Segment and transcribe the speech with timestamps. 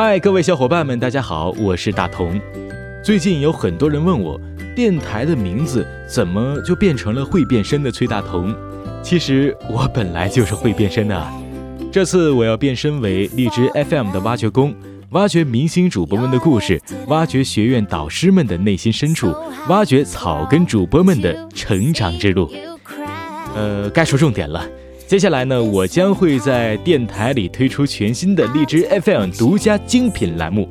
[0.00, 2.40] 嗨，各位小伙伴们，大家好，我是大同。
[3.02, 4.40] 最近有很多人问我，
[4.72, 8.54] 电台的名字怎么就变成了会变身的崔大同？
[9.02, 11.28] 其实我本来就是会变身的。
[11.90, 14.72] 这次我要变身为荔枝 FM 的挖掘工，
[15.10, 19.34] 挖掘明星主播们的故事，挖掘学院导师们的内心深处，
[19.68, 22.48] 挖掘草根主播们的成长之路。
[23.56, 24.64] 呃，该说重点了。
[25.08, 30.68] 接下来呢，我将会在电台里推出全新的荔枝 FM 独家精品栏目，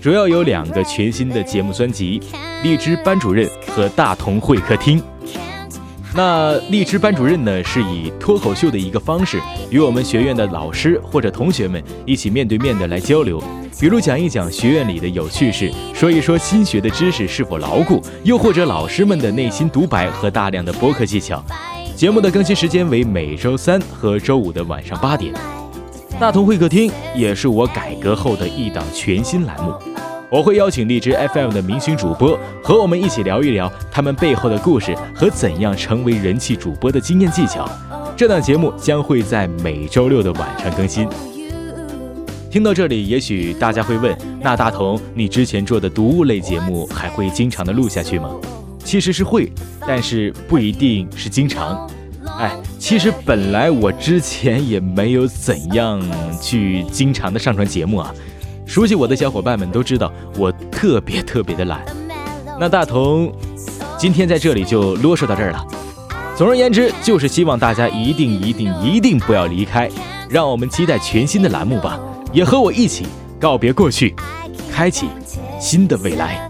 [0.00, 2.22] 主要有两个全新的节目专辑：
[2.62, 5.02] 荔枝班主任和大同会客厅。
[6.14, 9.40] 那荔枝班主任呢，是以脱口秀的一个方式，
[9.70, 13.42] 与我们学院的老师或者同学们一起面对面的来交流，
[13.80, 21.44] 比如讲一讲学院里的有趣事，说一说新学的知识是否牢固，又或者老师们的内心独白和大量的播客技巧。
[22.00, 25.34] 节目的更新时间为每周三和周五的晚上八点。
[26.18, 29.74] 大同会客厅也是我改革后的一档全新栏目。
[30.30, 37.68] 我会邀请荔枝 FM 的明星主播和我们一起聊一聊他们背后的故事和怎样成为人气主播的经验技巧。
[38.16, 41.06] 这档节目将会在每周六的晚上更新。
[42.50, 48.30] 听到这里，也许大家会问：那大同，你之前做的读物类节目还会经常的录下去吗？
[48.90, 49.52] 其实是会，
[49.86, 51.88] 但是不一定是经常。
[52.40, 56.02] 哎，其实本来我之前也没有怎样
[56.42, 58.12] 去经常的上传节目啊。
[58.66, 61.84] 熟悉我的小伙伴们都知道，我特别特别的懒。
[62.58, 63.32] 那大同
[63.96, 65.64] 今天在这里就啰嗦到这儿了。
[66.36, 69.88] 总而言之，就是希望大家一定一定一定不要离开，
[70.28, 71.96] 让我们期待全新的栏目吧，
[72.32, 73.06] 也和我一起
[73.38, 74.16] 告别过去，
[74.72, 75.06] 开启
[75.60, 76.49] 新的未来。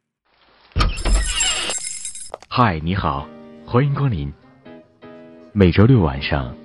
[2.47, 3.27] 嗨，你好，
[3.65, 4.31] 欢迎光临。
[5.53, 6.55] 每周六晚上，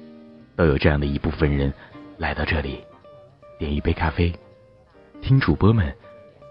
[0.57, 1.73] 都有这样的一部分人
[2.19, 2.85] 来到这里，
[3.59, 4.33] 点一杯咖啡，
[5.23, 5.95] 听主播们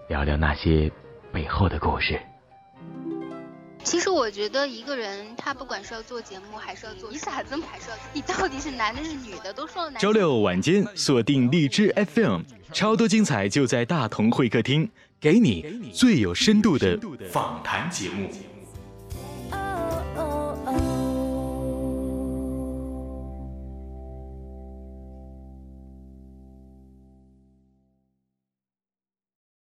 [0.08, 0.90] 聊聊那些
[1.32, 2.20] 背后的故事。
[3.86, 7.96] 其实我觉得一个人，他不管是要做节目，还是要做，你咋这么还是要？
[8.12, 9.52] 你到底是男的是女的？
[9.52, 10.02] 都说了男。
[10.02, 12.40] 周六晚间锁定荔枝 FM，
[12.72, 16.98] 超多精彩就在大同会客厅，给你最有深度的
[17.30, 18.28] 访谈节目。